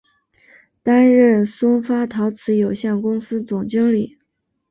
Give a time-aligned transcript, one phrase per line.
[0.81, 4.17] 担任松发陶瓷有限公司总经理。